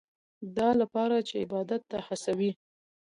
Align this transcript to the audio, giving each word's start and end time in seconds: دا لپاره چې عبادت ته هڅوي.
دا 0.57 0.69
لپاره 0.81 1.15
چې 1.27 1.35
عبادت 1.43 1.81
ته 1.91 1.97
هڅوي. 2.07 2.51